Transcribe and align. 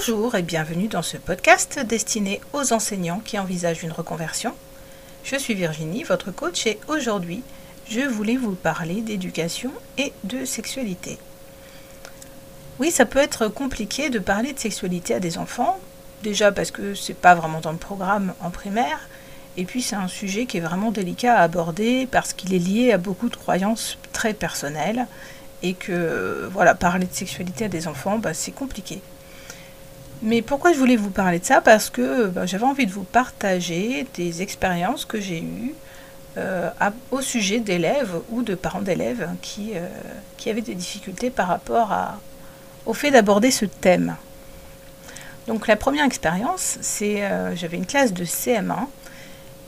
Bonjour 0.00 0.34
et 0.34 0.42
bienvenue 0.42 0.88
dans 0.88 1.02
ce 1.02 1.18
podcast 1.18 1.78
destiné 1.78 2.40
aux 2.54 2.72
enseignants 2.72 3.20
qui 3.22 3.38
envisagent 3.38 3.82
une 3.82 3.92
reconversion. 3.92 4.54
Je 5.24 5.36
suis 5.36 5.52
Virginie, 5.52 6.04
votre 6.04 6.30
coach, 6.30 6.66
et 6.66 6.78
aujourd'hui, 6.88 7.42
je 7.86 8.00
voulais 8.00 8.38
vous 8.38 8.54
parler 8.54 9.02
d'éducation 9.02 9.70
et 9.98 10.14
de 10.24 10.46
sexualité. 10.46 11.18
Oui, 12.78 12.90
ça 12.90 13.04
peut 13.04 13.18
être 13.18 13.48
compliqué 13.48 14.08
de 14.08 14.18
parler 14.18 14.54
de 14.54 14.58
sexualité 14.58 15.12
à 15.12 15.20
des 15.20 15.36
enfants, 15.36 15.78
déjà 16.22 16.50
parce 16.50 16.70
que 16.70 16.94
c'est 16.94 17.12
pas 17.12 17.34
vraiment 17.34 17.60
dans 17.60 17.72
le 17.72 17.76
programme 17.76 18.32
en 18.40 18.48
primaire, 18.48 19.06
et 19.58 19.66
puis 19.66 19.82
c'est 19.82 19.96
un 19.96 20.08
sujet 20.08 20.46
qui 20.46 20.56
est 20.56 20.62
vraiment 20.62 20.92
délicat 20.92 21.34
à 21.34 21.42
aborder 21.42 22.08
parce 22.10 22.32
qu'il 22.32 22.54
est 22.54 22.58
lié 22.58 22.92
à 22.92 22.96
beaucoup 22.96 23.28
de 23.28 23.36
croyances 23.36 23.98
très 24.14 24.32
personnelles 24.32 25.06
et 25.62 25.74
que 25.74 26.48
voilà, 26.50 26.74
parler 26.74 27.04
de 27.04 27.14
sexualité 27.14 27.66
à 27.66 27.68
des 27.68 27.86
enfants, 27.86 28.16
bah, 28.16 28.32
c'est 28.32 28.52
compliqué. 28.52 29.02
Mais 30.22 30.42
pourquoi 30.42 30.72
je 30.72 30.78
voulais 30.78 30.96
vous 30.96 31.10
parler 31.10 31.38
de 31.38 31.44
ça? 31.44 31.60
Parce 31.60 31.88
que 31.88 32.26
bah, 32.26 32.44
j'avais 32.44 32.64
envie 32.64 32.86
de 32.86 32.92
vous 32.92 33.04
partager 33.04 34.06
des 34.14 34.42
expériences 34.42 35.04
que 35.06 35.20
j'ai 35.20 35.40
eues 35.40 35.74
euh, 36.36 36.70
au 37.10 37.22
sujet 37.22 37.58
d'élèves 37.58 38.20
ou 38.30 38.42
de 38.42 38.54
parents 38.54 38.82
d'élèves 38.82 39.28
qui, 39.42 39.72
euh, 39.74 39.88
qui 40.36 40.50
avaient 40.50 40.60
des 40.60 40.74
difficultés 40.74 41.30
par 41.30 41.48
rapport 41.48 41.92
au 42.86 42.92
fait 42.92 43.10
d'aborder 43.10 43.50
ce 43.50 43.64
thème. 43.64 44.14
Donc 45.48 45.66
la 45.66 45.76
première 45.76 46.04
expérience, 46.04 46.78
c'est 46.82 47.24
euh, 47.24 47.56
j'avais 47.56 47.78
une 47.78 47.86
classe 47.86 48.12
de 48.12 48.24
CM1 48.24 48.86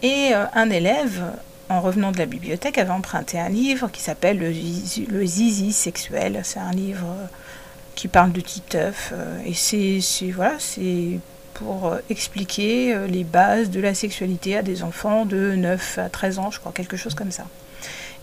et 0.03 0.33
un 0.35 0.69
élève, 0.69 1.23
en 1.69 1.81
revenant 1.81 2.13
de 2.13 2.19
la 2.19 2.27
bibliothèque, 2.27 2.77
avait 2.77 2.91
emprunté 2.91 3.39
un 3.39 3.49
livre 3.49 3.89
qui 3.91 4.01
s'appelle 4.01 4.39
le, 4.39 4.49
le, 4.49 5.27
Zizi 5.27 5.73
sexuel. 5.73 6.41
C'est 6.45 6.59
un 6.59 6.73
livre 6.73 7.07
qui 7.95 8.09
parle 8.09 8.33
de 8.33 8.41
Titeuf. 8.41 9.13
Euh, 9.13 9.41
et 9.45 9.55
c'est 9.55 10.31
voilà, 10.31 10.55
c'est 10.59 11.19
pour 11.55 11.89
euh, 11.89 11.99
expliquer 12.11 12.93
euh, 12.93 13.07
les 13.07 13.25
bases 13.25 13.71
de 13.71 13.81
la 13.81 13.95
sexualité 13.95 14.57
à 14.57 14.63
des 14.63 14.83
enfants 14.83 15.27
de 15.27 15.55
9 15.55 15.99
à 15.99 16.09
13 16.09 16.39
ans, 16.39 16.51
je 16.51 16.61
crois, 16.61 16.73
quelque 16.73 16.97
chose 16.97 17.15
comme 17.15 17.31
ça. 17.31 17.45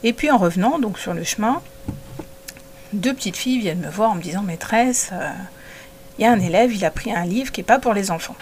Et 0.04 0.14
puis 0.14 0.32
en 0.32 0.38
revenant, 0.38 0.80
donc 0.80 0.98
sur 0.98 1.14
le 1.14 1.24
chemin, 1.24 1.62
deux 2.94 3.14
petites 3.14 3.38
filles 3.38 3.60
viennent 3.60 3.82
me 3.82 3.90
voir 3.90 4.12
en 4.12 4.16
me 4.16 4.22
disant 4.22 4.42
Maîtresse, 4.42 5.12
il 6.18 6.24
y 6.24 6.26
a 6.26 6.32
un 6.32 6.40
élève, 6.40 6.74
il 6.74 6.84
a 6.86 6.92
pris 6.92 7.12
un 7.12 7.26
livre 7.26 7.52
qui 7.52 7.60
n'est 7.60 7.66
pas 7.66 7.80
pour 7.80 7.94
les 7.94 8.10
enfants. 8.10 8.36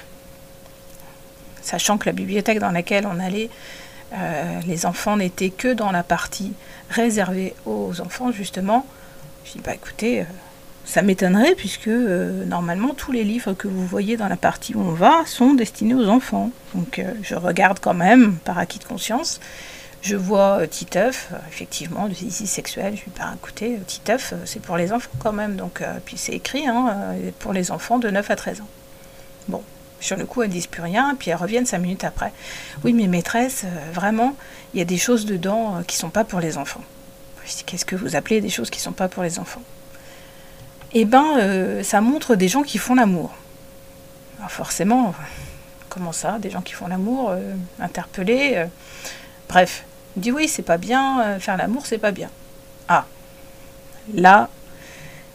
Sachant 1.62 1.98
que 1.98 2.06
la 2.06 2.14
bibliothèque 2.14 2.60
dans 2.60 2.72
laquelle 2.72 3.08
on 3.08 3.20
allait, 3.20 3.50
les 4.68 4.86
enfants 4.86 5.18
n'étaient 5.18 5.50
que 5.50 5.74
dans 5.74 5.92
la 5.92 6.04
partie 6.04 6.54
réservée 6.90 7.56
aux 7.66 8.00
enfants, 8.00 8.32
justement. 8.32 8.86
Je 9.44 9.54
dis 9.54 9.60
Bah 9.60 9.74
écoutez, 9.74 10.26
ça 10.88 11.02
m'étonnerait 11.02 11.54
puisque 11.56 11.90
euh, 11.90 12.46
normalement 12.46 12.94
tous 12.94 13.12
les 13.12 13.26
livres 13.26 13.54
que 13.54 13.68
vous 13.68 13.86
voyez 13.86 14.16
dans 14.16 14.30
la 14.30 14.38
partie 14.38 14.74
où 14.74 14.80
on 14.80 14.94
va 14.94 15.26
sont 15.26 15.54
destinés 15.54 15.94
aux 15.94 16.08
enfants. 16.08 16.50
Donc 16.74 16.98
euh, 16.98 17.12
je 17.22 17.36
regarde 17.36 17.80
quand 17.80 17.94
même 17.94 18.38
par 18.38 18.58
acquis 18.58 18.80
de 18.80 18.86
conscience. 18.86 19.42
Je 20.02 20.16
vois 20.16 20.62
euh, 20.62 20.66
Titeuf, 20.66 21.30
effectivement, 21.50 22.06
le 22.06 22.14
ici 22.14 22.48
sexuel. 22.48 22.96
Je 22.96 23.04
lui 23.04 23.12
dis, 23.12 23.20
bah, 23.20 23.34
écoutez, 23.36 23.78
Titeuf, 23.86 24.34
c'est 24.46 24.62
pour 24.62 24.78
les 24.78 24.94
enfants 24.94 25.12
quand 25.20 25.34
même. 25.34 25.58
Donc, 25.58 25.84
puis 26.06 26.18
c'est 26.18 26.32
écrit, 26.32 26.68
hein, 26.68 27.16
pour 27.40 27.52
les 27.52 27.72
enfants 27.72 28.00
de 28.00 28.10
9 28.10 28.32
à 28.32 28.36
13 28.38 28.62
ans. 28.62 28.70
Bon, 29.50 29.64
sur 30.00 30.16
le 30.16 30.26
coup, 30.26 30.44
elles 30.44 30.50
disent 30.50 30.68
plus 30.68 30.84
rien, 30.84 31.16
puis 31.20 31.32
elles 31.32 31.38
reviennent 31.38 31.66
5 31.66 31.80
minutes 31.80 32.04
après. 32.06 32.32
Oui, 32.86 32.94
mais 32.94 33.08
maîtresse, 33.08 33.66
vraiment, 33.92 34.38
il 34.74 34.78
y 34.78 34.82
a 34.82 34.86
des 34.86 34.98
choses 34.98 35.26
dedans 35.26 35.82
qui 35.86 35.98
sont 35.98 36.12
pas 36.12 36.24
pour 36.24 36.40
les 36.40 36.58
enfants. 36.58 36.84
Qu'est-ce 37.66 37.86
que 37.86 37.96
vous 37.96 38.16
appelez 38.16 38.40
des 38.40 38.50
choses 38.50 38.70
qui 38.70 38.80
sont 38.80 38.94
pas 38.94 39.10
pour 39.10 39.24
les 39.24 39.40
enfants? 39.40 39.64
Eh 40.94 41.06
ben, 41.06 41.38
euh, 41.38 41.84
ça 41.84 42.02
montre 42.02 42.36
des 42.36 42.48
gens 42.48 42.64
qui 42.64 42.78
font 42.78 42.96
l'amour. 42.96 43.32
Forcément, 44.48 45.14
comment 45.90 46.14
ça, 46.14 46.40
des 46.40 46.50
gens 46.50 46.62
qui 46.62 46.74
font 46.74 46.88
l'amour, 46.88 47.32
euh, 47.32 47.54
interpellés. 47.80 48.54
Euh, 48.56 48.66
bref, 49.50 49.84
il 50.16 50.22
dit 50.22 50.32
oui, 50.32 50.48
c'est 50.48 50.64
pas 50.64 50.78
bien, 50.78 51.38
faire 51.40 51.58
l'amour, 51.58 51.86
c'est 51.86 51.98
pas 51.98 52.12
bien. 52.12 52.30
Ah, 52.88 53.06
là, 54.14 54.50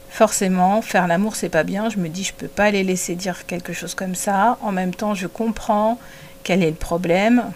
forcément, 0.09 0.81
faire 0.81 1.07
l'amour, 1.07 1.37
c'est 1.37 1.51
pas 1.51 1.65
bien. 1.65 1.91
Je 1.91 1.99
me 1.99 2.09
dis, 2.09 2.25
je 2.25 2.33
peux 2.33 2.49
pas 2.49 2.71
les 2.71 2.85
laisser 2.85 3.15
dire 3.15 3.45
quelque 3.47 3.75
chose 3.75 3.95
comme 3.95 4.15
ça. 4.15 4.57
En 4.63 4.73
même 4.73 4.95
temps, 4.95 5.15
je 5.15 5.27
comprends 5.27 5.99
quel 6.43 6.63
est 6.63 6.71
le 6.71 6.77
problème. 6.77 7.53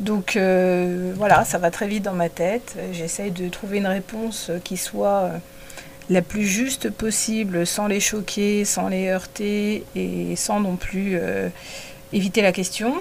Donc 0.00 0.36
voilà, 0.36 1.44
ça 1.44 1.58
va 1.58 1.70
très 1.70 1.88
vite 1.88 2.04
dans 2.04 2.12
ma 2.12 2.28
tête. 2.28 2.76
J'essaye 2.92 3.30
de 3.30 3.48
trouver 3.48 3.78
une 3.78 3.86
réponse 3.86 4.50
qui 4.64 4.76
soit 4.76 5.30
la 6.10 6.22
plus 6.22 6.46
juste 6.46 6.90
possible, 6.90 7.66
sans 7.66 7.86
les 7.86 8.00
choquer, 8.00 8.64
sans 8.64 8.88
les 8.88 9.08
heurter 9.08 9.84
et 9.94 10.36
sans 10.36 10.60
non 10.60 10.76
plus 10.76 11.16
euh, 11.16 11.48
éviter 12.12 12.40
la 12.42 12.52
question. 12.52 12.94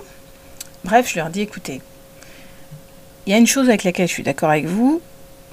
Bref, 0.83 1.09
je 1.09 1.15
leur 1.15 1.29
dis 1.29 1.41
écoutez, 1.41 1.81
il 3.25 3.31
y 3.31 3.33
a 3.33 3.37
une 3.37 3.47
chose 3.47 3.69
avec 3.69 3.83
laquelle 3.83 4.07
je 4.07 4.13
suis 4.13 4.23
d'accord 4.23 4.49
avec 4.49 4.65
vous, 4.65 5.01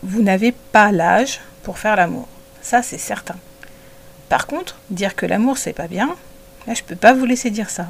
vous 0.02 0.22
n'avez 0.22 0.52
pas 0.72 0.92
l'âge 0.92 1.40
pour 1.62 1.78
faire 1.78 1.96
l'amour. 1.96 2.28
Ça, 2.62 2.82
c'est 2.82 2.98
certain. 2.98 3.36
Par 4.28 4.46
contre, 4.46 4.76
dire 4.90 5.16
que 5.16 5.26
l'amour, 5.26 5.58
c'est 5.58 5.72
pas 5.72 5.88
bien, 5.88 6.14
là, 6.66 6.74
je 6.74 6.82
peux 6.82 6.96
pas 6.96 7.12
vous 7.12 7.26
laisser 7.26 7.50
dire 7.50 7.70
ça. 7.70 7.88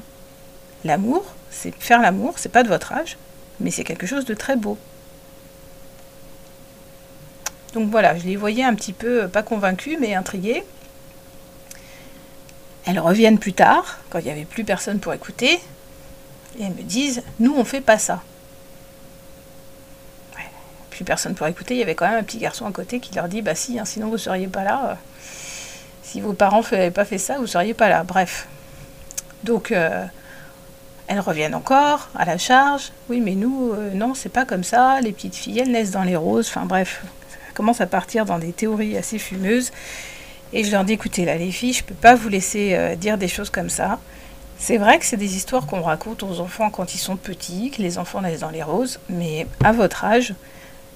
L'amour, 0.84 1.24
c'est 1.50 1.74
faire 1.74 2.02
l'amour, 2.02 2.34
c'est 2.36 2.50
pas 2.50 2.62
de 2.62 2.68
votre 2.68 2.92
âge, 2.92 3.16
mais 3.60 3.70
c'est 3.70 3.84
quelque 3.84 4.06
chose 4.06 4.24
de 4.24 4.34
très 4.34 4.56
beau. 4.56 4.76
Donc 7.74 7.90
voilà, 7.90 8.16
je 8.16 8.24
les 8.24 8.36
voyais 8.36 8.62
un 8.62 8.74
petit 8.74 8.92
peu, 8.92 9.28
pas 9.28 9.42
convaincus, 9.42 9.98
mais 10.00 10.14
intrigués. 10.14 10.64
Elles 12.86 13.00
reviennent 13.00 13.38
plus 13.38 13.52
tard, 13.52 13.98
quand 14.10 14.20
il 14.20 14.26
n'y 14.26 14.30
avait 14.30 14.44
plus 14.44 14.64
personne 14.64 15.00
pour 15.00 15.12
écouter, 15.12 15.58
et 16.58 16.62
elles 16.62 16.74
me 16.74 16.82
disent, 16.82 17.22
nous 17.40 17.54
on 17.54 17.64
fait 17.64 17.80
pas 17.80 17.98
ça. 17.98 18.22
plus 20.90 21.04
personne 21.04 21.34
pour 21.34 21.48
écouter, 21.48 21.74
il 21.74 21.78
y 21.78 21.82
avait 21.82 21.96
quand 21.96 22.08
même 22.08 22.20
un 22.20 22.22
petit 22.22 22.38
garçon 22.38 22.66
à 22.66 22.70
côté 22.70 23.00
qui 23.00 23.12
leur 23.16 23.26
dit, 23.26 23.42
bah 23.42 23.56
si, 23.56 23.80
hein, 23.80 23.84
sinon 23.84 24.10
vous 24.10 24.18
seriez 24.18 24.46
pas 24.46 24.62
là. 24.62 24.96
si 26.04 26.20
vos 26.20 26.34
parents 26.34 26.62
n'avaient 26.70 26.92
pas 26.92 27.04
fait 27.04 27.18
ça, 27.18 27.38
vous 27.38 27.48
seriez 27.48 27.74
pas 27.74 27.88
là. 27.88 28.04
Bref. 28.04 28.46
Donc, 29.42 29.72
euh, 29.72 30.04
elles 31.08 31.18
reviennent 31.18 31.56
encore 31.56 32.10
à 32.14 32.24
la 32.24 32.38
charge. 32.38 32.92
Oui, 33.08 33.20
mais 33.20 33.34
nous, 33.34 33.72
euh, 33.72 33.90
non, 33.92 34.14
c'est 34.14 34.28
pas 34.28 34.44
comme 34.44 34.62
ça. 34.62 35.00
Les 35.00 35.10
petites 35.10 35.34
filles, 35.34 35.58
elles 35.58 35.72
naissent 35.72 35.90
dans 35.90 36.04
les 36.04 36.14
roses. 36.14 36.46
Enfin 36.48 36.64
bref, 36.64 37.02
commence 37.54 37.80
à 37.80 37.86
partir 37.86 38.24
dans 38.24 38.38
des 38.38 38.52
théories 38.52 38.96
assez 38.96 39.18
fumeuses. 39.18 39.72
Et 40.52 40.62
je 40.62 40.70
leur 40.70 40.84
dis, 40.84 40.92
écoutez, 40.92 41.24
là, 41.24 41.36
les 41.36 41.50
filles, 41.50 41.72
je 41.72 41.82
ne 41.82 41.88
peux 41.88 41.94
pas 41.94 42.14
vous 42.14 42.28
laisser 42.28 42.74
euh, 42.74 42.94
dire 42.94 43.18
des 43.18 43.28
choses 43.28 43.50
comme 43.50 43.70
ça. 43.70 43.98
C'est 44.58 44.78
vrai 44.78 44.98
que 44.98 45.04
c'est 45.04 45.16
des 45.16 45.36
histoires 45.36 45.66
qu'on 45.66 45.82
raconte 45.82 46.22
aux 46.22 46.40
enfants 46.40 46.70
quand 46.70 46.94
ils 46.94 46.98
sont 46.98 47.16
petits, 47.16 47.70
que 47.70 47.82
les 47.82 47.98
enfants 47.98 48.22
naissent 48.22 48.40
dans 48.40 48.50
les 48.50 48.62
roses, 48.62 49.00
mais 49.08 49.46
à 49.64 49.72
votre 49.72 50.04
âge, 50.04 50.34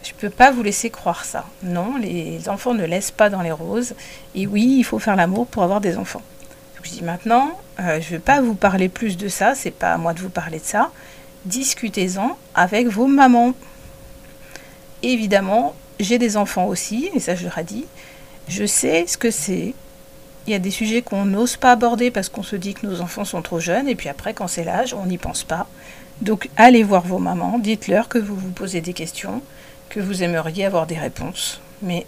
je 0.03 0.13
ne 0.13 0.19
peux 0.19 0.31
pas 0.31 0.53
vous 0.53 0.63
laisser 0.63 0.91
croire 0.91 1.25
ça. 1.25 1.45
Non, 1.63 1.97
les 1.97 2.49
enfants 2.49 2.73
ne 2.73 2.85
laissent 2.85 3.11
pas 3.11 3.31
dans 3.31 3.43
les 3.43 3.51
roses. 3.51 3.95
Et 4.35 4.47
oui, 4.47 4.77
il 4.79 4.85
faut 4.85 4.99
faire 4.99 5.17
l'amour 5.17 5.47
pour 5.47 5.65
avoir 5.65 5.81
des 5.81 5.99
enfants. 5.99 6.23
Donc 6.77 6.85
je 6.85 6.91
dis 6.91 7.03
maintenant, 7.03 7.51
euh, 7.81 8.01
je 8.01 8.07
ne 8.07 8.11
vais 8.11 8.19
pas 8.21 8.41
vous 8.41 8.55
parler 8.55 8.89
plus 8.89 9.17
de 9.17 9.29
ça, 9.29 9.55
c'est 9.55 9.73
pas 9.73 9.93
à 9.93 9.99
moi 9.99 10.15
de 10.15 10.21
vous 10.21 10.31
parler 10.31 10.61
de 10.61 10.65
ça. 10.65 10.91
Discutez-en 11.45 12.39
avec 12.55 12.87
vos 12.87 13.07
mamans. 13.07 13.55
Évidemment, 15.03 15.75
j'ai 16.00 16.19
des 16.19 16.36
enfants 16.36 16.66
aussi, 16.66 17.10
et 17.14 17.20
ça 17.20 17.34
je 17.34 17.44
leur 17.44 17.59
ai 17.59 17.64
dit. 17.64 17.86
Je 18.48 18.64
sais 18.64 19.06
ce 19.06 19.19
que 19.19 19.31
c'est. 19.31 19.75
Il 20.47 20.53
y 20.53 20.54
a 20.54 20.59
des 20.59 20.70
sujets 20.70 21.03
qu'on 21.03 21.26
n'ose 21.26 21.56
pas 21.56 21.72
aborder 21.72 22.10
parce 22.10 22.31
qu'on 22.31 22.42
se 22.42 22.56
dit 22.56 22.72
que 22.72 22.86
nos 22.86 23.03
enfants 23.03 23.26
sont 23.26 23.42
trop 23.42 23.60
jeunes, 23.60 23.88
et 23.88 23.94
puis 23.94 24.09
après, 24.09 24.32
quand 24.32 24.48
c'est 24.48 24.64
l'âge, 24.64 24.94
on 24.94 25.06
n'y 25.06 25.19
pense 25.19 25.44
pas. 25.44 25.66
Donc 26.22 26.48
allez 26.56 26.82
voir 26.82 27.06
vos 27.06 27.19
mamans, 27.19 27.59
dites-leur 27.59 28.09
que 28.09 28.19
vous 28.19 28.34
vous 28.34 28.50
posez 28.50 28.81
des 28.81 28.94
questions, 28.94 29.42
que 29.91 30.00
vous 30.00 30.22
aimeriez 30.22 30.65
avoir 30.65 30.86
des 30.86 30.97
réponses. 30.97 31.60
Mais 31.83 32.06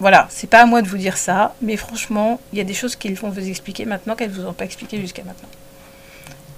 voilà, 0.00 0.26
c'est 0.30 0.48
pas 0.48 0.62
à 0.62 0.66
moi 0.66 0.82
de 0.82 0.88
vous 0.88 0.98
dire 0.98 1.16
ça, 1.16 1.54
mais 1.62 1.76
franchement, 1.76 2.40
il 2.52 2.58
y 2.58 2.60
a 2.60 2.64
des 2.64 2.74
choses 2.74 2.96
qu'ils 2.96 3.14
vont 3.14 3.30
vous 3.30 3.48
expliquer 3.48 3.84
maintenant 3.84 4.14
qu'elles 4.14 4.30
ne 4.30 4.36
vous 4.36 4.46
ont 4.46 4.52
pas 4.52 4.64
expliqué 4.64 5.00
jusqu'à 5.00 5.22
maintenant. 5.22 5.48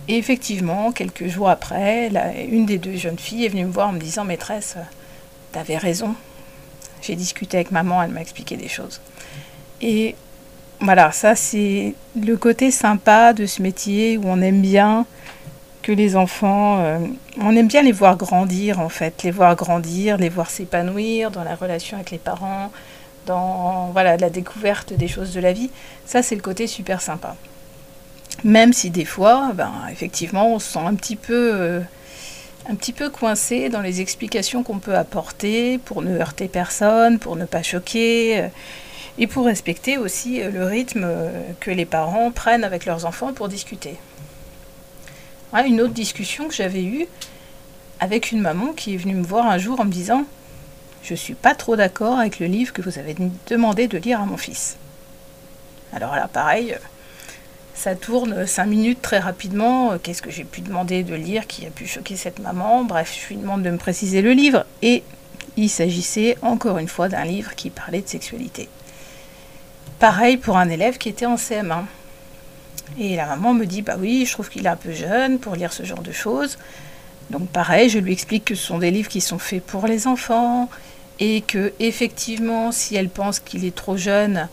Et 0.08 0.16
effectivement, 0.16 0.90
quelques 0.92 1.26
jours 1.26 1.50
après, 1.50 2.10
une 2.50 2.64
des 2.64 2.78
deux 2.78 2.96
jeunes 2.96 3.18
filles 3.18 3.44
est 3.44 3.48
venue 3.48 3.66
me 3.66 3.70
voir 3.70 3.88
en 3.88 3.92
me 3.92 4.00
disant 4.00 4.24
Maîtresse, 4.24 4.76
t'avais 5.52 5.76
raison, 5.76 6.14
j'ai 7.02 7.16
discuté 7.16 7.56
avec 7.58 7.70
maman, 7.70 8.02
elle 8.02 8.10
m'a 8.10 8.20
expliqué 8.20 8.56
des 8.56 8.68
choses. 8.68 9.00
Et 9.80 10.14
voilà, 10.80 11.12
ça 11.12 11.34
c'est 11.34 11.94
le 12.20 12.36
côté 12.36 12.70
sympa 12.70 13.32
de 13.32 13.46
ce 13.46 13.62
métier 13.62 14.16
où 14.16 14.22
on 14.26 14.40
aime 14.40 14.60
bien 14.60 15.06
que 15.82 15.92
les 15.92 16.16
enfants, 16.16 16.78
euh, 16.80 16.98
on 17.40 17.56
aime 17.56 17.68
bien 17.68 17.82
les 17.82 17.92
voir 17.92 18.16
grandir 18.16 18.80
en 18.80 18.88
fait, 18.88 19.22
les 19.22 19.30
voir 19.30 19.56
grandir, 19.56 20.18
les 20.18 20.28
voir 20.28 20.50
s'épanouir 20.50 21.30
dans 21.30 21.44
la 21.44 21.54
relation 21.54 21.96
avec 21.96 22.10
les 22.10 22.18
parents, 22.18 22.70
dans 23.26 23.90
voilà 23.92 24.16
la 24.16 24.30
découverte 24.30 24.92
des 24.92 25.08
choses 25.08 25.32
de 25.32 25.40
la 25.40 25.52
vie. 25.52 25.70
Ça 26.04 26.22
c'est 26.22 26.34
le 26.34 26.42
côté 26.42 26.66
super 26.66 27.00
sympa. 27.00 27.36
Même 28.44 28.72
si 28.72 28.90
des 28.90 29.04
fois, 29.04 29.50
ben, 29.54 29.72
effectivement, 29.90 30.54
on 30.54 30.58
se 30.58 30.72
sent 30.72 30.78
un 30.84 30.94
petit 30.94 31.16
peu 31.16 31.50
euh, 31.54 31.80
un 32.68 32.74
petit 32.74 32.92
peu 32.92 33.08
coincé 33.08 33.70
dans 33.70 33.80
les 33.80 34.00
explications 34.00 34.62
qu'on 34.62 34.78
peut 34.78 34.94
apporter 34.94 35.78
pour 35.78 36.02
ne 36.02 36.18
heurter 36.18 36.48
personne, 36.48 37.18
pour 37.18 37.36
ne 37.36 37.46
pas 37.46 37.62
choquer. 37.62 38.50
et 39.20 39.26
pour 39.26 39.46
respecter 39.46 39.98
aussi 39.98 40.40
le 40.40 40.64
rythme 40.64 41.08
que 41.58 41.72
les 41.72 41.86
parents 41.86 42.30
prennent 42.30 42.62
avec 42.62 42.86
leurs 42.86 43.04
enfants 43.04 43.32
pour 43.32 43.48
discuter. 43.48 43.96
une 45.66 45.80
autre 45.80 45.94
discussion 45.94 46.46
que 46.46 46.54
j'avais 46.54 46.84
eue 46.84 47.06
avec 48.00 48.30
une 48.30 48.40
maman 48.40 48.72
qui 48.72 48.94
est 48.94 48.96
venue 48.96 49.14
me 49.14 49.24
voir 49.24 49.46
un 49.46 49.58
jour 49.58 49.80
en 49.80 49.84
me 49.84 49.90
disant 49.90 50.24
Je 51.02 51.14
suis 51.14 51.34
pas 51.34 51.54
trop 51.54 51.74
d'accord 51.74 52.18
avec 52.18 52.38
le 52.38 52.46
livre 52.46 52.72
que 52.72 52.82
vous 52.82 52.98
avez 52.98 53.16
demandé 53.48 53.88
de 53.88 53.98
lire 53.98 54.20
à 54.20 54.26
mon 54.26 54.36
fils. 54.36 54.76
Alors 55.92 56.14
là, 56.14 56.28
pareil, 56.28 56.76
ça 57.78 57.94
tourne 57.94 58.44
cinq 58.44 58.66
minutes 58.66 59.00
très 59.00 59.20
rapidement. 59.20 59.96
Qu'est-ce 60.02 60.20
que 60.20 60.32
j'ai 60.32 60.42
pu 60.42 60.62
demander 60.62 61.04
de 61.04 61.14
lire 61.14 61.46
qui 61.46 61.64
a 61.64 61.70
pu 61.70 61.86
choquer 61.86 62.16
cette 62.16 62.40
maman? 62.40 62.82
Bref, 62.82 63.16
je 63.22 63.28
lui 63.28 63.40
demande 63.40 63.62
de 63.62 63.70
me 63.70 63.78
préciser 63.78 64.20
le 64.20 64.32
livre. 64.32 64.66
Et 64.82 65.04
il 65.56 65.68
s'agissait 65.68 66.36
encore 66.42 66.78
une 66.78 66.88
fois 66.88 67.08
d'un 67.08 67.24
livre 67.24 67.54
qui 67.54 67.70
parlait 67.70 68.00
de 68.00 68.08
sexualité. 68.08 68.68
Pareil 70.00 70.38
pour 70.38 70.56
un 70.56 70.68
élève 70.68 70.98
qui 70.98 71.08
était 71.08 71.26
en 71.26 71.36
CM1. 71.36 71.84
Et 72.98 73.14
la 73.14 73.26
maman 73.26 73.54
me 73.54 73.64
dit 73.64 73.82
Bah 73.82 73.96
oui, 73.96 74.26
je 74.26 74.32
trouve 74.32 74.48
qu'il 74.48 74.66
est 74.66 74.70
un 74.70 74.76
peu 74.76 74.92
jeune 74.92 75.38
pour 75.38 75.54
lire 75.54 75.72
ce 75.72 75.84
genre 75.84 76.02
de 76.02 76.12
choses. 76.12 76.58
Donc 77.30 77.48
pareil, 77.48 77.88
je 77.88 78.00
lui 78.00 78.12
explique 78.12 78.46
que 78.46 78.54
ce 78.56 78.66
sont 78.66 78.78
des 78.78 78.90
livres 78.90 79.08
qui 79.08 79.20
sont 79.20 79.38
faits 79.38 79.62
pour 79.62 79.86
les 79.86 80.08
enfants 80.08 80.68
et 81.20 81.42
que 81.42 81.72
effectivement, 81.78 82.72
si 82.72 82.96
elle 82.96 83.08
pense 83.08 83.38
qu'il 83.38 83.64
est 83.64 83.74
trop 83.74 83.96
jeune, 83.96 84.48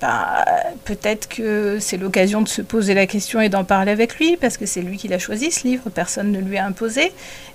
ben, 0.00 0.44
peut-être 0.84 1.28
que 1.28 1.78
c'est 1.80 1.96
l'occasion 1.96 2.42
de 2.42 2.48
se 2.48 2.62
poser 2.62 2.94
la 2.94 3.06
question 3.06 3.40
et 3.40 3.48
d'en 3.48 3.64
parler 3.64 3.92
avec 3.92 4.18
lui, 4.18 4.36
parce 4.36 4.56
que 4.56 4.66
c'est 4.66 4.82
lui 4.82 4.96
qui 4.96 5.08
l'a 5.08 5.18
choisi 5.18 5.50
ce 5.50 5.66
livre, 5.66 5.88
personne 5.90 6.32
ne 6.32 6.40
lui 6.40 6.58
a 6.58 6.66
imposé, 6.66 7.12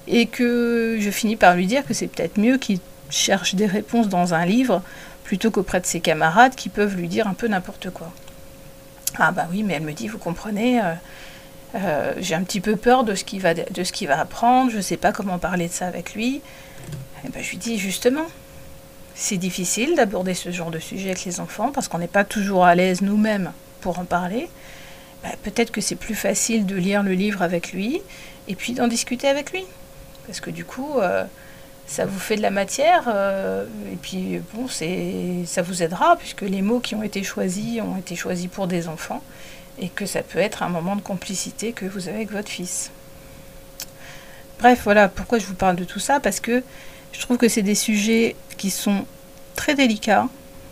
et 0.07 0.25
que 0.25 0.97
je 0.99 1.09
finis 1.09 1.35
par 1.35 1.55
lui 1.55 1.67
dire 1.67 1.85
que 1.85 1.93
c'est 1.93 2.07
peut-être 2.07 2.37
mieux 2.37 2.57
qu'il 2.57 2.79
cherche 3.09 3.55
des 3.55 3.65
réponses 3.65 4.09
dans 4.09 4.33
un 4.33 4.45
livre 4.45 4.81
plutôt 5.23 5.51
qu'auprès 5.51 5.79
de 5.79 5.85
ses 5.85 5.99
camarades 5.99 6.55
qui 6.55 6.69
peuvent 6.69 6.95
lui 6.95 7.07
dire 7.07 7.27
un 7.27 7.33
peu 7.33 7.47
n'importe 7.47 7.91
quoi. 7.91 8.11
Ah 9.17 9.31
bah 9.31 9.47
oui, 9.51 9.63
mais 9.63 9.75
elle 9.75 9.83
me 9.83 9.93
dit, 9.93 10.07
vous 10.07 10.17
comprenez, 10.17 10.79
euh, 10.79 10.93
euh, 11.75 12.13
j'ai 12.19 12.35
un 12.35 12.43
petit 12.43 12.61
peu 12.61 12.75
peur 12.75 13.03
de 13.03 13.15
ce 13.15 13.23
qu'il 13.23 13.41
va, 13.41 13.53
va 13.53 14.19
apprendre, 14.19 14.71
je 14.71 14.77
ne 14.77 14.81
sais 14.81 14.97
pas 14.97 15.11
comment 15.11 15.37
parler 15.37 15.67
de 15.67 15.73
ça 15.73 15.87
avec 15.87 16.13
lui. 16.13 16.37
Et 16.37 16.41
eh 17.25 17.29
ben, 17.29 17.43
je 17.43 17.49
lui 17.49 17.57
dis 17.57 17.77
justement, 17.77 18.25
c'est 19.19 19.37
difficile 19.37 19.95
d'aborder 19.95 20.33
ce 20.33 20.49
genre 20.49 20.71
de 20.71 20.79
sujet 20.79 21.09
avec 21.09 21.25
les 21.25 21.41
enfants 21.41 21.71
parce 21.73 21.89
qu'on 21.89 21.97
n'est 21.97 22.07
pas 22.07 22.23
toujours 22.23 22.63
à 22.63 22.73
l'aise 22.73 23.01
nous-mêmes 23.01 23.51
pour 23.81 23.99
en 23.99 24.05
parler. 24.05 24.47
Ben, 25.23 25.31
peut-être 25.43 25.71
que 25.71 25.81
c'est 25.81 25.97
plus 25.97 26.15
facile 26.15 26.65
de 26.65 26.77
lire 26.77 27.03
le 27.03 27.11
livre 27.11 27.41
avec 27.41 27.73
lui 27.73 28.01
et 28.47 28.55
puis 28.55 28.71
d'en 28.71 28.87
discuter 28.87 29.27
avec 29.27 29.51
lui. 29.51 29.65
Parce 30.25 30.39
que 30.39 30.49
du 30.49 30.63
coup, 30.63 30.99
euh, 30.99 31.25
ça 31.85 32.05
vous 32.05 32.17
fait 32.17 32.37
de 32.37 32.41
la 32.41 32.49
matière 32.49 33.09
euh, 33.13 33.65
et 33.91 33.97
puis 33.97 34.39
bon, 34.53 34.69
ça 34.69 35.61
vous 35.63 35.83
aidera 35.83 36.15
puisque 36.15 36.43
les 36.43 36.61
mots 36.61 36.79
qui 36.79 36.95
ont 36.95 37.03
été 37.03 37.21
choisis 37.21 37.81
ont 37.81 37.97
été 37.97 38.15
choisis 38.15 38.47
pour 38.47 38.67
des 38.67 38.87
enfants 38.87 39.21
et 39.79 39.89
que 39.89 40.05
ça 40.05 40.23
peut 40.23 40.39
être 40.39 40.63
un 40.63 40.69
moment 40.69 40.95
de 40.95 41.01
complicité 41.01 41.73
que 41.73 41.85
vous 41.85 42.07
avez 42.07 42.17
avec 42.17 42.31
votre 42.31 42.49
fils. 42.49 42.89
Bref, 44.59 44.79
voilà 44.85 45.09
pourquoi 45.09 45.39
je 45.39 45.45
vous 45.45 45.55
parle 45.55 45.75
de 45.75 45.83
tout 45.83 45.99
ça, 45.99 46.19
parce 46.19 46.39
que 46.39 46.63
je 47.11 47.21
trouve 47.21 47.37
que 47.37 47.47
c'est 47.47 47.61
des 47.61 47.75
sujets 47.75 48.35
qui 48.57 48.69
sont 48.69 49.05
très 49.55 49.75
délicats 49.75 50.27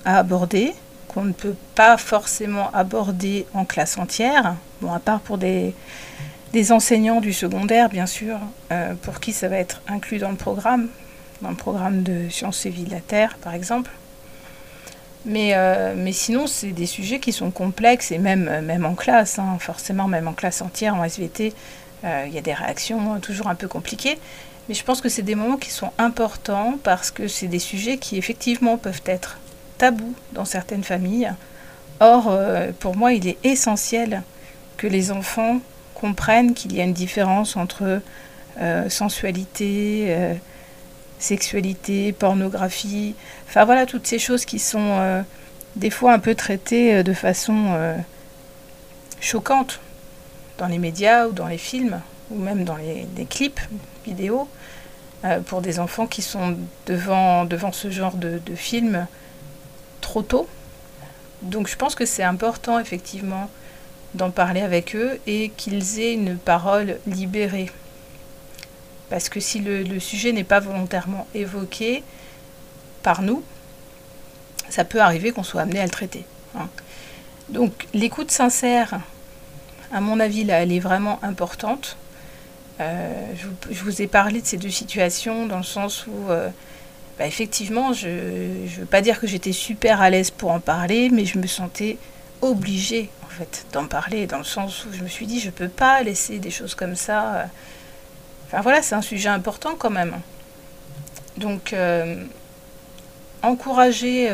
à 0.05 0.17
aborder, 0.19 0.73
qu'on 1.07 1.23
ne 1.23 1.33
peut 1.33 1.55
pas 1.75 1.97
forcément 1.97 2.71
aborder 2.73 3.45
en 3.53 3.65
classe 3.65 3.97
entière, 3.97 4.55
bon, 4.81 4.93
à 4.93 4.99
part 4.99 5.19
pour 5.19 5.37
des, 5.37 5.73
des 6.53 6.71
enseignants 6.71 7.21
du 7.21 7.33
secondaire, 7.33 7.89
bien 7.89 8.05
sûr, 8.05 8.39
euh, 8.71 8.93
pour 9.01 9.19
qui 9.19 9.33
ça 9.33 9.47
va 9.47 9.57
être 9.57 9.81
inclus 9.87 10.19
dans 10.19 10.29
le 10.29 10.37
programme, 10.37 10.89
dans 11.41 11.49
le 11.49 11.55
programme 11.55 12.03
de 12.03 12.29
sciences 12.29 12.65
et 12.65 12.69
vie 12.69 12.83
de 12.83 12.91
la 12.91 12.99
Terre, 12.99 13.37
par 13.41 13.53
exemple. 13.53 13.91
Mais, 15.25 15.51
euh, 15.55 15.93
mais 15.97 16.13
sinon, 16.13 16.47
c'est 16.47 16.71
des 16.71 16.85
sujets 16.85 17.19
qui 17.19 17.33
sont 17.33 17.51
complexes 17.51 18.11
et 18.11 18.17
même, 18.17 18.61
même 18.61 18.85
en 18.85 18.95
classe, 18.95 19.39
hein, 19.39 19.57
forcément, 19.59 20.07
même 20.07 20.27
en 20.27 20.33
classe 20.33 20.61
entière, 20.61 20.95
en 20.95 21.03
SVT, 21.03 21.53
euh, 22.05 22.25
il 22.27 22.33
y 22.33 22.37
a 22.37 22.41
des 22.41 22.53
réactions 22.53 23.19
toujours 23.19 23.47
un 23.47 23.55
peu 23.55 23.67
compliquées. 23.67 24.17
Mais 24.67 24.75
je 24.75 24.83
pense 24.83 25.01
que 25.01 25.09
c'est 25.09 25.21
des 25.21 25.35
moments 25.35 25.57
qui 25.57 25.69
sont 25.69 25.91
importants 25.97 26.77
parce 26.83 27.11
que 27.11 27.27
c'est 27.27 27.47
des 27.47 27.59
sujets 27.59 27.97
qui 27.97 28.17
effectivement 28.17 28.77
peuvent 28.77 29.03
être 29.05 29.37
tabous 29.77 30.13
dans 30.33 30.45
certaines 30.45 30.83
familles. 30.83 31.31
Or, 31.99 32.37
pour 32.79 32.95
moi, 32.95 33.13
il 33.13 33.27
est 33.27 33.37
essentiel 33.43 34.21
que 34.75 34.85
les 34.85 35.11
enfants 35.11 35.59
comprennent 35.95 36.53
qu'il 36.53 36.75
y 36.75 36.81
a 36.81 36.83
une 36.83 36.93
différence 36.93 37.55
entre 37.55 38.01
sensualité, 38.87 40.37
sexualité, 41.19 42.13
pornographie, 42.13 43.15
enfin 43.47 43.65
voilà 43.65 43.85
toutes 43.85 44.07
ces 44.07 44.19
choses 44.19 44.45
qui 44.45 44.59
sont 44.59 44.79
euh, 44.81 45.21
des 45.75 45.89
fois 45.89 46.13
un 46.13 46.19
peu 46.19 46.35
traitées 46.35 46.95
euh, 46.95 47.03
de 47.03 47.13
façon 47.13 47.69
euh, 47.69 47.97
choquante 49.19 49.79
dans 50.57 50.67
les 50.67 50.77
médias 50.77 51.27
ou 51.27 51.31
dans 51.31 51.47
les 51.47 51.57
films 51.57 51.99
ou 52.29 52.37
même 52.37 52.63
dans 52.63 52.75
les, 52.75 53.07
clips 53.25 53.59
vidéo 54.05 54.47
pour 55.47 55.61
des 55.61 55.79
enfants 55.79 56.07
qui 56.07 56.21
sont 56.21 56.57
devant, 56.85 57.45
devant 57.45 57.71
ce 57.71 57.89
genre 57.89 58.15
de, 58.15 58.39
de 58.45 58.55
films 58.55 59.07
trop 60.01 60.21
tôt. 60.21 60.47
Donc 61.41 61.67
je 61.67 61.75
pense 61.75 61.95
que 61.95 62.05
c'est 62.05 62.23
important 62.23 62.79
effectivement 62.79 63.49
d'en 64.13 64.31
parler 64.31 64.61
avec 64.61 64.95
eux 64.95 65.19
et 65.27 65.49
qu'ils 65.55 65.99
aient 65.99 66.13
une 66.13 66.37
parole 66.37 66.99
libérée. 67.05 67.69
Parce 69.09 69.29
que 69.29 69.39
si 69.39 69.59
le, 69.59 69.99
sujet 69.99 70.31
n'est 70.33 70.43
pas 70.43 70.59
volontairement 70.59 71.27
évoqué 71.33 72.03
par 73.03 73.21
nous, 73.21 73.43
ça 74.69 74.83
peut 74.83 74.99
arriver 74.99 75.31
qu'on 75.31 75.43
soit 75.43 75.61
amené 75.61 75.79
à 75.79 75.85
le 75.85 75.89
traiter. 75.89 76.25
Hein. 76.57 76.67
Donc 77.49 77.87
l'écoute 77.93 78.31
sincère, 78.31 78.99
à 79.93 80.01
mon 80.01 80.19
avis, 80.19 80.43
là, 80.43 80.61
elle 80.61 80.73
est 80.73 80.79
vraiment 80.79 81.19
importante. 81.23 81.95
Euh, 82.79 83.33
je, 83.71 83.83
vous 83.83 84.01
ai 84.01 84.07
parlé 84.07 84.41
de 84.41 84.45
ces 84.45 84.57
deux 84.57 84.69
situations 84.69 85.47
dans 85.47 85.57
le 85.57 85.63
sens 85.63 86.05
où, 86.07 86.29
euh, 86.29 86.49
bah, 87.17 87.25
effectivement, 87.25 87.91
je 87.93 88.07
ne 88.07 88.79
veux 88.79 88.85
pas 88.85 89.01
dire 89.01 89.19
que 89.19 89.25
j'étais 89.25 89.51
super 89.51 90.01
à 90.01 90.09
l'aise 90.09 90.29
pour 90.29 90.51
en 90.51 90.59
parler, 90.59 91.09
mais 91.09 91.25
je 91.25 91.39
me 91.39 91.47
sentais 91.47 91.97
obligée, 92.41 93.09
en 93.25 93.29
fait, 93.29 93.65
d'en 93.73 93.87
parler, 93.87 94.27
dans 94.27 94.37
le 94.37 94.43
sens 94.43 94.85
où 94.85 94.93
je 94.93 95.01
me 95.01 95.07
suis 95.07 95.25
dit, 95.25 95.39
je 95.39 95.47
ne 95.47 95.51
peux 95.51 95.69
pas 95.69 96.03
laisser 96.03 96.37
des 96.37 96.51
choses 96.51 96.75
comme 96.75 96.95
ça. 96.95 97.35
Euh, 97.35 97.45
Enfin 98.49 98.61
voilà, 98.61 98.81
c'est 98.81 98.95
un 98.95 99.01
sujet 99.01 99.27
important 99.27 99.75
quand 99.77 99.89
même. 99.89 100.21
Donc, 101.35 101.73
euh, 101.73 102.23
encourager, 103.41 104.31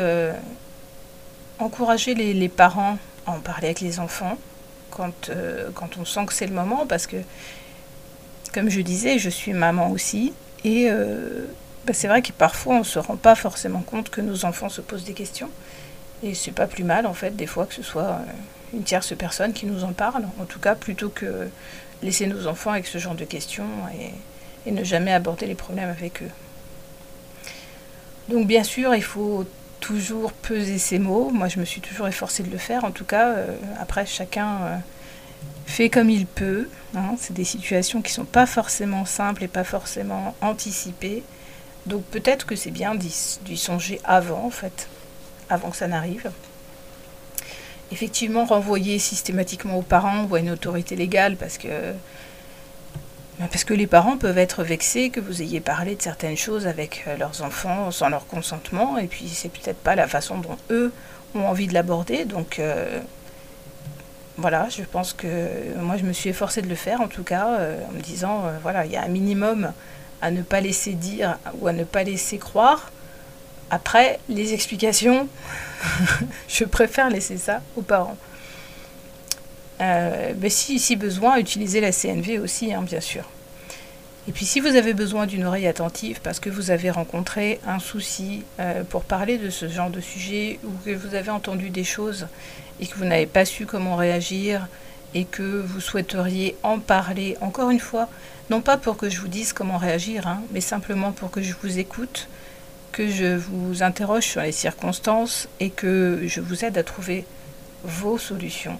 encourager 1.58 2.14
les, 2.14 2.48
parents 2.48 2.96
à 3.26 3.32
en 3.32 3.40
parler 3.40 3.66
avec 3.66 3.80
les 3.80 3.98
enfants 3.98 4.38
quand, 4.92 5.32
quand 5.74 5.98
on 5.98 6.04
sent 6.04 6.26
que 6.26 6.32
c'est 6.32 6.46
le 6.46 6.54
moment, 6.54 6.86
parce 6.86 7.08
que, 7.08 7.16
comme 8.54 8.70
je 8.70 8.80
disais, 8.80 9.18
je 9.18 9.28
suis 9.28 9.52
maman 9.52 9.90
aussi, 9.90 10.32
et 10.64 10.88
bah, 11.86 11.92
c'est 11.92 12.08
vrai 12.08 12.22
que 12.22 12.32
parfois 12.32 12.76
on 12.76 12.78
ne 12.78 12.84
se 12.84 12.98
rend 12.98 13.16
pas 13.16 13.34
forcément 13.34 13.82
compte 13.82 14.08
que 14.08 14.20
nos 14.20 14.44
enfants 14.44 14.68
se 14.70 14.80
posent 14.80 15.04
des 15.04 15.12
questions, 15.12 15.50
et 16.22 16.34
c'est 16.34 16.52
pas 16.52 16.66
plus 16.66 16.84
mal 16.84 17.06
en 17.06 17.14
fait, 17.14 17.36
des 17.36 17.46
fois 17.46 17.66
que 17.66 17.74
ce 17.74 17.82
soit 17.82 18.20
une 18.72 18.82
tierce 18.82 19.14
personne 19.16 19.52
qui 19.52 19.66
nous 19.66 19.84
en 19.84 19.92
parle, 19.92 20.24
en 20.40 20.44
tout 20.44 20.58
cas 20.58 20.74
plutôt 20.74 21.08
que 21.08 21.48
laisser 22.02 22.26
nos 22.26 22.46
enfants 22.46 22.70
avec 22.70 22.86
ce 22.86 22.98
genre 22.98 23.14
de 23.14 23.24
questions 23.24 23.66
et, 23.98 24.12
ne 24.70 24.82
jamais 24.82 25.12
aborder 25.12 25.46
les 25.46 25.54
problèmes 25.54 25.90
avec 25.90 26.22
eux. 26.22 26.30
Donc 28.30 28.46
bien 28.46 28.64
sûr, 28.64 28.94
il 28.94 29.02
faut 29.02 29.44
toujours 29.80 30.32
peser 30.32 30.78
ses 30.78 30.98
mots. 30.98 31.28
Moi, 31.30 31.48
je 31.48 31.60
me 31.60 31.66
suis 31.66 31.82
toujours 31.82 32.08
efforcée 32.08 32.42
de 32.42 32.50
le 32.50 32.56
faire. 32.56 32.84
En 32.84 32.90
tout 32.90 33.04
cas, 33.04 33.28
euh, 33.28 33.46
après, 33.78 34.06
chacun 34.06 34.48
euh, 34.62 34.76
fait 35.66 35.88
comme 35.90 36.10
il 36.10 36.26
peut. 36.26 36.68
Hein. 36.94 37.14
C'est 37.18 37.34
des 37.34 37.44
situations 37.44 38.02
qui 38.02 38.10
ne 38.10 38.14
sont 38.14 38.24
pas 38.24 38.46
forcément 38.46 39.04
simples 39.04 39.44
et 39.44 39.48
pas 39.48 39.64
forcément 39.64 40.34
anticipées. 40.40 41.22
Donc 41.86 42.04
peut-être 42.04 42.46
que 42.46 42.56
c'est 42.56 42.70
bien 42.70 42.94
d'y 42.94 43.56
songer 43.56 44.00
avant, 44.04 44.44
en 44.46 44.50
fait, 44.50 44.88
avant 45.48 45.70
que 45.70 45.76
ça 45.76 45.86
n'arrive 45.86 46.30
effectivement 47.92 48.44
renvoyer 48.44 48.98
systématiquement 48.98 49.78
aux 49.78 49.82
parents 49.82 50.24
ou 50.24 50.34
à 50.34 50.40
une 50.40 50.50
autorité 50.50 50.96
légale 50.96 51.36
parce 51.36 51.58
que 51.58 51.68
ben, 53.38 53.48
parce 53.50 53.64
que 53.64 53.74
les 53.74 53.86
parents 53.86 54.16
peuvent 54.16 54.38
être 54.38 54.62
vexés 54.62 55.10
que 55.10 55.20
vous 55.20 55.42
ayez 55.42 55.60
parlé 55.60 55.96
de 55.96 56.02
certaines 56.02 56.36
choses 56.36 56.66
avec 56.66 57.04
euh, 57.06 57.16
leurs 57.16 57.42
enfants 57.42 57.90
sans 57.90 58.08
leur 58.08 58.26
consentement 58.26 58.96
et 58.98 59.06
puis 59.06 59.28
c'est 59.28 59.48
peut-être 59.48 59.78
pas 59.78 59.96
la 59.96 60.06
façon 60.06 60.38
dont 60.38 60.56
eux 60.70 60.92
ont 61.34 61.46
envie 61.46 61.66
de 61.66 61.74
l'aborder 61.74 62.24
donc 62.24 62.58
euh, 62.58 63.00
voilà 64.36 64.68
je 64.68 64.82
pense 64.82 65.12
que 65.12 65.26
moi 65.78 65.96
je 65.96 66.04
me 66.04 66.12
suis 66.12 66.30
efforcée 66.30 66.60
de 66.60 66.68
le 66.68 66.74
faire 66.74 67.00
en 67.00 67.08
tout 67.08 67.22
cas 67.22 67.48
euh, 67.50 67.80
en 67.88 67.92
me 67.92 68.00
disant 68.00 68.44
voilà 68.62 68.84
il 68.84 68.92
y 68.92 68.96
a 68.96 69.02
un 69.02 69.08
minimum 69.08 69.72
à 70.22 70.30
ne 70.30 70.42
pas 70.42 70.60
laisser 70.60 70.92
dire 70.92 71.38
ou 71.60 71.68
à 71.68 71.72
ne 71.72 71.84
pas 71.84 72.02
laisser 72.02 72.38
croire 72.38 72.90
après, 73.70 74.20
les 74.28 74.54
explications, 74.54 75.28
je 76.48 76.64
préfère 76.64 77.10
laisser 77.10 77.38
ça 77.38 77.60
aux 77.76 77.82
parents. 77.82 78.16
Euh, 79.80 80.32
mais 80.38 80.50
si, 80.50 80.78
si 80.78 80.96
besoin, 80.96 81.38
utiliser 81.38 81.80
la 81.80 81.90
CNV 81.90 82.38
aussi, 82.38 82.72
hein, 82.72 82.82
bien 82.82 83.00
sûr. 83.00 83.24
Et 84.26 84.32
puis 84.32 84.46
si 84.46 84.60
vous 84.60 84.74
avez 84.76 84.94
besoin 84.94 85.26
d'une 85.26 85.44
oreille 85.44 85.66
attentive 85.66 86.20
parce 86.22 86.40
que 86.40 86.48
vous 86.48 86.70
avez 86.70 86.90
rencontré 86.90 87.60
un 87.66 87.78
souci 87.78 88.42
euh, 88.58 88.82
pour 88.82 89.04
parler 89.04 89.36
de 89.36 89.50
ce 89.50 89.68
genre 89.68 89.90
de 89.90 90.00
sujet 90.00 90.58
ou 90.64 90.70
que 90.84 90.94
vous 90.94 91.14
avez 91.14 91.30
entendu 91.30 91.68
des 91.68 91.84
choses 91.84 92.26
et 92.80 92.86
que 92.86 92.96
vous 92.96 93.04
n'avez 93.04 93.26
pas 93.26 93.44
su 93.44 93.66
comment 93.66 93.96
réagir 93.96 94.66
et 95.12 95.24
que 95.26 95.60
vous 95.60 95.80
souhaiteriez 95.80 96.56
en 96.62 96.78
parler, 96.80 97.36
encore 97.40 97.70
une 97.70 97.80
fois, 97.80 98.08
non 98.50 98.62
pas 98.62 98.76
pour 98.78 98.96
que 98.96 99.08
je 99.10 99.20
vous 99.20 99.28
dise 99.28 99.52
comment 99.52 99.78
réagir, 99.78 100.26
hein, 100.26 100.42
mais 100.52 100.60
simplement 100.60 101.12
pour 101.12 101.30
que 101.30 101.40
je 101.40 101.54
vous 101.62 101.78
écoute, 101.78 102.26
que 102.92 103.08
je 103.08 103.36
vous 103.36 103.82
interroge 103.82 104.24
sur 104.24 104.40
les 104.40 104.52
circonstances 104.52 105.48
et 105.60 105.70
que 105.70 106.22
je 106.26 106.40
vous 106.40 106.64
aide 106.64 106.78
à 106.78 106.82
trouver 106.82 107.26
vos 107.84 108.18
solutions. 108.18 108.78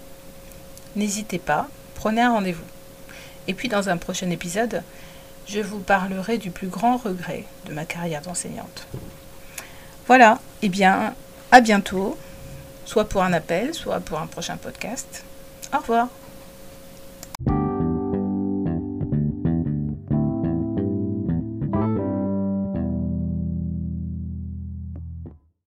N'hésitez 0.95 1.39
pas, 1.39 1.69
prenez 1.93 2.21
un 2.21 2.31
rendez-vous. 2.31 2.63
Et 3.47 3.53
puis 3.53 3.69
dans 3.69 3.89
un 3.89 3.97
prochain 3.97 4.29
épisode, 4.29 4.81
je 5.47 5.59
vous 5.59 5.79
parlerai 5.79 6.37
du 6.37 6.51
plus 6.51 6.67
grand 6.67 6.97
regret 6.97 7.45
de 7.65 7.73
ma 7.73 7.85
carrière 7.85 8.21
d'enseignante. 8.21 8.87
Voilà, 10.07 10.39
et 10.61 10.67
eh 10.67 10.69
bien, 10.69 11.13
à 11.51 11.61
bientôt, 11.61 12.17
soit 12.85 13.05
pour 13.05 13.23
un 13.23 13.33
appel, 13.33 13.73
soit 13.73 13.99
pour 13.99 14.19
un 14.19 14.27
prochain 14.27 14.57
podcast. 14.57 15.23
Au 15.73 15.79
revoir. 15.79 16.09